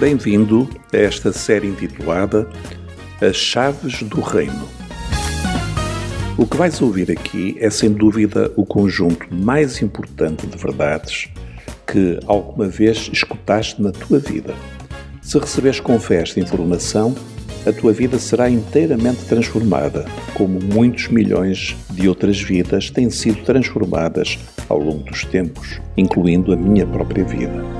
Bem-vindo 0.00 0.66
a 0.94 0.96
esta 0.96 1.30
série 1.30 1.66
intitulada 1.66 2.48
As 3.20 3.36
Chaves 3.36 4.02
do 4.02 4.22
Reino. 4.22 4.66
O 6.38 6.46
que 6.46 6.56
vais 6.56 6.80
ouvir 6.80 7.10
aqui 7.10 7.54
é 7.60 7.68
sem 7.68 7.92
dúvida 7.92 8.50
o 8.56 8.64
conjunto 8.64 9.26
mais 9.30 9.82
importante 9.82 10.46
de 10.46 10.56
verdades 10.56 11.28
que 11.86 12.18
alguma 12.26 12.66
vez 12.66 13.10
escutaste 13.12 13.82
na 13.82 13.92
tua 13.92 14.18
vida. 14.18 14.54
Se 15.20 15.38
receberes 15.38 15.80
com 15.80 16.00
fé 16.00 16.22
esta 16.22 16.40
informação, 16.40 17.14
a 17.66 17.70
tua 17.70 17.92
vida 17.92 18.18
será 18.18 18.48
inteiramente 18.48 19.26
transformada, 19.26 20.06
como 20.32 20.58
muitos 20.62 21.08
milhões 21.08 21.76
de 21.90 22.08
outras 22.08 22.40
vidas 22.40 22.88
têm 22.88 23.10
sido 23.10 23.42
transformadas 23.44 24.38
ao 24.66 24.78
longo 24.78 25.04
dos 25.04 25.26
tempos, 25.26 25.78
incluindo 25.94 26.54
a 26.54 26.56
minha 26.56 26.86
própria 26.86 27.22
vida. 27.22 27.79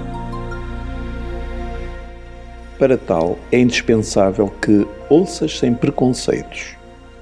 Para 2.81 2.97
tal, 2.97 3.39
é 3.53 3.59
indispensável 3.59 4.51
que 4.63 4.87
ouças 5.11 5.59
sem 5.59 5.75
preconceitos. 5.75 6.75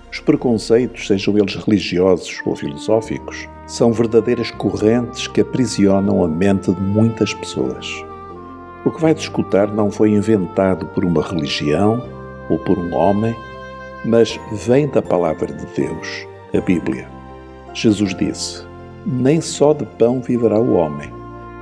Os 0.08 0.20
preconceitos, 0.20 1.08
sejam 1.08 1.36
eles 1.36 1.56
religiosos 1.56 2.40
ou 2.46 2.54
filosóficos, 2.54 3.48
são 3.66 3.92
verdadeiras 3.92 4.52
correntes 4.52 5.26
que 5.26 5.40
aprisionam 5.40 6.22
a 6.22 6.28
mente 6.28 6.72
de 6.72 6.80
muitas 6.80 7.34
pessoas. 7.34 7.92
O 8.84 8.92
que 8.92 9.00
vai 9.00 9.10
escutar 9.10 9.66
não 9.74 9.90
foi 9.90 10.10
inventado 10.10 10.86
por 10.86 11.04
uma 11.04 11.26
religião 11.26 12.00
ou 12.48 12.56
por 12.60 12.78
um 12.78 12.94
homem, 12.94 13.34
mas 14.04 14.38
vem 14.64 14.86
da 14.86 15.02
palavra 15.02 15.52
de 15.52 15.66
Deus, 15.74 16.24
a 16.56 16.60
Bíblia. 16.60 17.08
Jesus 17.74 18.14
disse: 18.14 18.64
Nem 19.04 19.40
só 19.40 19.72
de 19.72 19.84
pão 19.84 20.22
viverá 20.22 20.60
o 20.60 20.74
homem, 20.74 21.12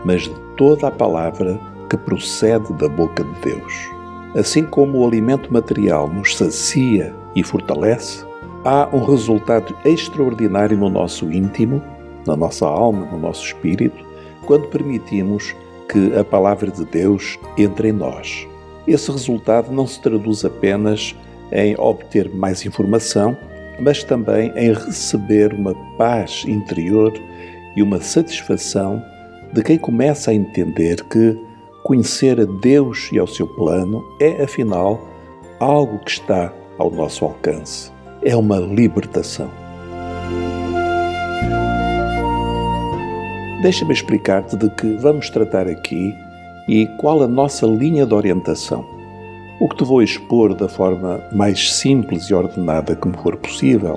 mas 0.04 0.24
de 0.24 0.34
toda 0.58 0.88
a 0.88 0.90
palavra 0.90 1.58
que 1.88 1.96
procede 1.96 2.72
da 2.74 2.88
boca 2.88 3.22
de 3.22 3.40
Deus. 3.40 3.95
Assim 4.36 4.64
como 4.64 4.98
o 4.98 5.06
alimento 5.06 5.50
material 5.50 6.08
nos 6.08 6.36
sacia 6.36 7.14
e 7.34 7.42
fortalece, 7.42 8.22
há 8.66 8.86
um 8.92 9.02
resultado 9.02 9.74
extraordinário 9.82 10.76
no 10.76 10.90
nosso 10.90 11.32
íntimo, 11.32 11.82
na 12.26 12.36
nossa 12.36 12.66
alma, 12.66 13.06
no 13.06 13.18
nosso 13.18 13.46
espírito, 13.46 14.04
quando 14.44 14.68
permitimos 14.68 15.56
que 15.88 16.14
a 16.14 16.22
palavra 16.22 16.70
de 16.70 16.84
Deus 16.84 17.38
entre 17.56 17.88
em 17.88 17.92
nós. 17.92 18.46
Esse 18.86 19.10
resultado 19.10 19.72
não 19.72 19.86
se 19.86 20.02
traduz 20.02 20.44
apenas 20.44 21.16
em 21.50 21.74
obter 21.78 22.28
mais 22.28 22.66
informação, 22.66 23.34
mas 23.80 24.04
também 24.04 24.52
em 24.54 24.70
receber 24.74 25.54
uma 25.54 25.74
paz 25.96 26.44
interior 26.46 27.10
e 27.74 27.82
uma 27.82 28.02
satisfação 28.02 29.02
de 29.52 29.62
quem 29.62 29.78
começa 29.78 30.30
a 30.30 30.34
entender 30.34 31.02
que 31.04 31.38
conhecer 31.86 32.40
a 32.40 32.44
Deus 32.44 33.10
e 33.12 33.18
ao 33.18 33.28
seu 33.28 33.46
plano 33.46 34.04
é, 34.18 34.42
afinal, 34.42 35.00
algo 35.60 36.00
que 36.00 36.10
está 36.10 36.52
ao 36.78 36.90
nosso 36.90 37.24
alcance. 37.24 37.92
É 38.24 38.34
uma 38.34 38.58
libertação. 38.58 39.48
Deixa-me 43.62 43.92
explicar-te 43.92 44.56
de 44.56 44.68
que 44.70 44.94
vamos 44.94 45.30
tratar 45.30 45.68
aqui 45.68 46.12
e 46.68 46.88
qual 46.98 47.22
a 47.22 47.28
nossa 47.28 47.64
linha 47.64 48.04
de 48.04 48.14
orientação. 48.14 48.84
O 49.60 49.68
que 49.68 49.76
te 49.76 49.84
vou 49.84 50.02
expor 50.02 50.56
da 50.56 50.68
forma 50.68 51.22
mais 51.32 51.72
simples 51.72 52.24
e 52.24 52.34
ordenada 52.34 52.96
que 52.96 53.06
me 53.06 53.16
for 53.18 53.36
possível 53.36 53.96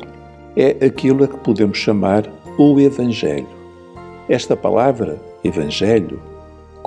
é 0.55 0.85
aquilo 0.85 1.23
a 1.23 1.27
que 1.27 1.37
podemos 1.39 1.79
chamar 1.79 2.23
o 2.55 2.79
Evangelho. 2.79 3.47
Esta 4.29 4.55
palavra, 4.55 5.19
Evangelho, 5.43 6.21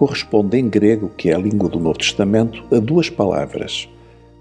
corresponde 0.02 0.58
em 0.58 0.68
grego, 0.68 1.12
que 1.16 1.30
é 1.30 1.34
a 1.36 1.38
língua 1.38 1.68
do 1.68 1.78
Novo 1.78 1.96
Testamento, 1.96 2.64
a 2.74 2.80
duas 2.80 3.08
palavras 3.08 3.88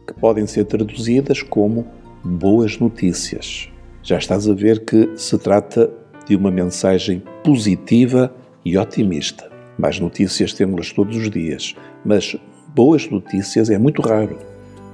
que 0.07 0.13
podem 0.19 0.47
ser 0.47 0.65
traduzidas 0.65 1.43
como 1.43 1.85
boas 2.23 2.79
notícias. 2.79 3.69
Já 4.01 4.17
estás 4.17 4.49
a 4.49 4.55
ver 4.55 4.83
que 4.83 5.11
se 5.15 5.37
trata 5.37 5.87
de 6.27 6.35
uma 6.35 6.49
mensagem 6.49 7.21
positiva 7.43 8.33
e 8.65 8.75
otimista. 8.75 9.51
Mais 9.77 9.99
notícias 9.99 10.51
temos 10.51 10.91
todos 10.91 11.15
os 11.15 11.29
dias, 11.29 11.75
mas 12.03 12.35
boas 12.73 13.07
notícias 13.07 13.69
é 13.69 13.77
muito 13.77 14.01
raro, 14.01 14.39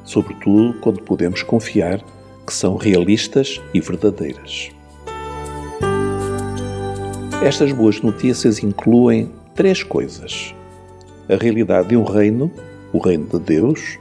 sobretudo 0.03 0.77
quando 0.81 1.01
podemos 1.01 1.43
confiar 1.43 2.03
que 2.45 2.53
são 2.53 2.75
realistas 2.75 3.61
e 3.73 3.79
verdadeiras. 3.79 4.69
Estas 7.41 7.71
boas 7.71 8.01
notícias 8.01 8.61
incluem 8.61 9.31
três 9.55 9.81
coisas: 9.81 10.53
a 11.29 11.35
realidade 11.35 11.89
de 11.89 11.97
um 11.97 12.03
reino, 12.03 12.51
o 12.93 12.99
reino 12.99 13.25
de 13.25 13.39
Deus, 13.39 13.97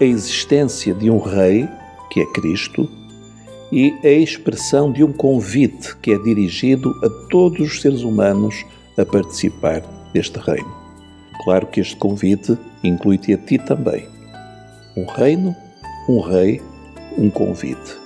a 0.00 0.04
existência 0.04 0.94
de 0.94 1.10
um 1.10 1.18
rei, 1.18 1.68
que 2.10 2.20
é 2.20 2.26
Cristo, 2.32 2.88
e 3.72 3.94
a 4.04 4.10
expressão 4.10 4.92
de 4.92 5.02
um 5.02 5.12
convite 5.12 5.96
que 5.96 6.12
é 6.12 6.18
dirigido 6.18 6.94
a 7.04 7.28
todos 7.28 7.60
os 7.60 7.80
seres 7.80 8.02
humanos 8.02 8.64
a 8.96 9.04
participar 9.04 9.82
deste 10.12 10.38
reino. 10.38 10.72
Claro 11.44 11.66
que 11.66 11.80
este 11.80 11.96
convite 11.96 12.56
inclui-te 12.82 13.34
a 13.34 13.38
ti 13.38 13.58
também. 13.58 14.06
Um 14.96 15.04
reino, 15.04 15.54
um 16.08 16.20
rei, 16.20 16.62
um 17.18 17.28
convite. 17.28 17.96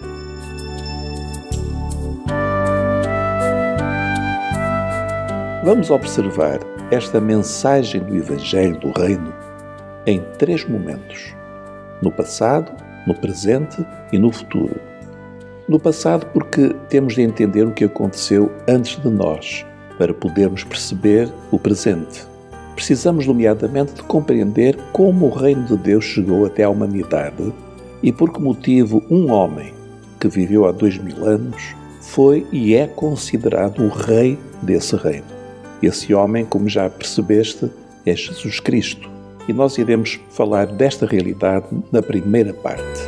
Vamos 5.62 5.90
observar 5.90 6.58
esta 6.90 7.20
mensagem 7.20 8.02
do 8.02 8.16
Evangelho 8.16 8.78
do 8.78 8.90
Reino 8.90 9.32
em 10.06 10.20
três 10.38 10.68
momentos: 10.68 11.34
no 12.02 12.10
passado, 12.10 12.72
no 13.06 13.14
presente 13.14 13.84
e 14.12 14.18
no 14.18 14.32
futuro. 14.32 14.80
No 15.68 15.78
passado, 15.78 16.26
porque 16.32 16.74
temos 16.88 17.14
de 17.14 17.22
entender 17.22 17.64
o 17.64 17.72
que 17.72 17.84
aconteceu 17.84 18.50
antes 18.68 19.00
de 19.00 19.08
nós, 19.08 19.64
para 19.96 20.12
podermos 20.12 20.64
perceber 20.64 21.32
o 21.52 21.58
presente. 21.58 22.26
Precisamos, 22.74 23.26
nomeadamente, 23.26 23.94
de 23.94 24.02
compreender 24.02 24.76
como 24.92 25.26
o 25.26 25.34
reino 25.34 25.64
de 25.64 25.76
Deus 25.76 26.04
chegou 26.04 26.44
até 26.44 26.64
à 26.64 26.70
humanidade 26.70 27.52
e 28.02 28.10
por 28.10 28.32
que 28.32 28.40
motivo 28.40 29.02
um 29.08 29.30
homem 29.30 29.72
que 30.18 30.28
viveu 30.28 30.66
há 30.66 30.72
dois 30.72 30.98
mil 30.98 31.24
anos 31.24 31.74
foi 32.00 32.46
e 32.50 32.74
é 32.74 32.86
considerado 32.86 33.84
o 33.84 33.88
rei 33.88 34.38
desse 34.62 34.96
reino. 34.96 35.39
Esse 35.82 36.12
homem, 36.12 36.44
como 36.44 36.68
já 36.68 36.90
percebeste, 36.90 37.70
é 38.04 38.14
Jesus 38.14 38.60
Cristo. 38.60 39.08
E 39.48 39.52
nós 39.52 39.78
iremos 39.78 40.20
falar 40.30 40.66
desta 40.66 41.06
realidade 41.06 41.66
na 41.90 42.02
primeira 42.02 42.52
parte. 42.52 43.00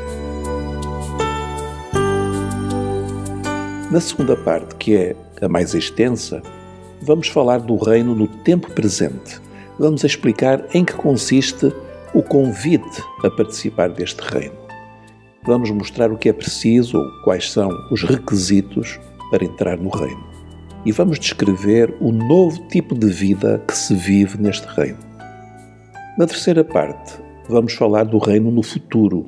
Na 3.91 4.01
segunda 4.01 4.35
parte, 4.37 4.75
que 4.77 4.97
é 4.97 5.17
a 5.43 5.49
mais 5.49 5.75
extensa, 5.75 6.43
vamos 7.03 7.29
falar 7.29 7.59
do 7.59 7.77
reino 7.77 8.15
no 8.15 8.27
tempo 8.27 8.71
presente. 8.71 9.39
Vamos 9.79 10.03
explicar 10.03 10.65
em 10.73 10.83
que 10.83 10.95
consiste 10.95 11.71
o 12.15 12.23
convite 12.23 13.03
a 13.23 13.31
participar 13.31 13.91
deste 13.91 14.21
reino. 14.21 14.57
Vamos 15.45 15.71
mostrar 15.71 16.11
o 16.11 16.17
que 16.17 16.31
é 16.31 16.33
preciso 16.33 16.99
ou 16.99 17.23
quais 17.25 17.51
são 17.51 17.69
os 17.91 18.03
requisitos 18.03 18.99
para 19.31 19.45
entrar 19.45 19.77
no 19.77 19.91
reino 19.91 20.32
e 20.85 20.93
vamos 20.93 21.19
descrever 21.19 21.95
o 22.01 22.11
novo 22.11 22.67
tipo 22.69 22.95
de 22.95 23.07
vida 23.07 23.63
que 23.67 23.77
se 23.77 23.95
vive 23.95 24.41
neste 24.41 24.67
reino. 24.67 24.99
Na 26.19 26.27
terceira 26.27 26.65
parte, 26.65 27.15
vamos 27.49 27.75
falar 27.75 28.05
do 28.05 28.19
reino 28.19 28.51
no 28.51 28.63
futuro, 28.63 29.27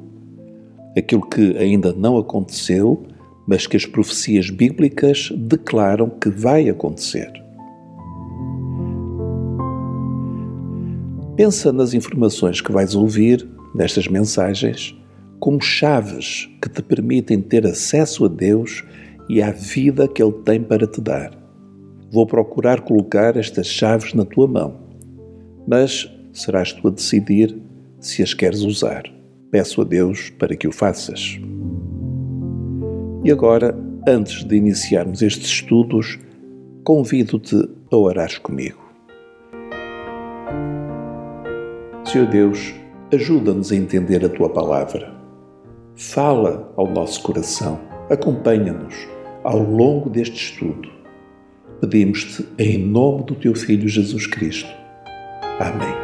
aquilo 0.96 1.26
que 1.28 1.56
ainda 1.56 1.92
não 1.92 2.18
aconteceu, 2.18 3.04
mas 3.46 3.66
que 3.66 3.76
as 3.76 3.86
profecias 3.86 4.50
bíblicas 4.50 5.30
declaram 5.36 6.08
que 6.08 6.30
vai 6.30 6.68
acontecer. 6.68 7.30
Pensa 11.36 11.72
nas 11.72 11.94
informações 11.94 12.60
que 12.60 12.72
vais 12.72 12.94
ouvir 12.94 13.46
nestas 13.74 14.06
mensagens 14.06 14.96
como 15.40 15.60
chaves 15.60 16.48
que 16.62 16.68
te 16.68 16.80
permitem 16.80 17.40
ter 17.40 17.66
acesso 17.66 18.24
a 18.24 18.28
Deus 18.28 18.84
e 19.28 19.42
à 19.42 19.50
vida 19.50 20.06
que 20.08 20.22
Ele 20.22 20.32
tem 20.44 20.62
para 20.62 20.86
te 20.86 21.00
dar. 21.00 21.43
Vou 22.14 22.28
procurar 22.28 22.82
colocar 22.82 23.36
estas 23.36 23.66
chaves 23.66 24.14
na 24.14 24.24
tua 24.24 24.46
mão, 24.46 24.76
mas 25.66 26.08
serás 26.32 26.72
tu 26.72 26.86
a 26.86 26.90
decidir 26.92 27.60
se 27.98 28.22
as 28.22 28.32
queres 28.32 28.60
usar. 28.60 29.02
Peço 29.50 29.80
a 29.80 29.84
Deus 29.84 30.30
para 30.30 30.54
que 30.54 30.68
o 30.68 30.70
faças. 30.70 31.40
E 33.24 33.32
agora, 33.32 33.76
antes 34.06 34.44
de 34.44 34.54
iniciarmos 34.54 35.22
estes 35.22 35.48
estudos, 35.48 36.16
convido-te 36.84 37.68
a 37.90 37.96
orares 37.96 38.38
comigo. 38.38 38.78
Senhor 42.04 42.28
Deus, 42.28 42.74
ajuda-nos 43.12 43.72
a 43.72 43.76
entender 43.76 44.24
a 44.24 44.28
tua 44.28 44.50
palavra. 44.50 45.12
Fala 45.96 46.72
ao 46.76 46.88
nosso 46.88 47.20
coração, 47.24 47.80
acompanha-nos 48.08 48.94
ao 49.42 49.58
longo 49.58 50.08
deste 50.08 50.36
estudo 50.36 50.93
pedimos-te 51.80 52.46
em 52.58 52.78
nome 52.78 53.24
do 53.24 53.34
teu 53.34 53.54
Filho 53.54 53.88
Jesus 53.88 54.26
Cristo. 54.26 54.70
Amém. 55.60 56.03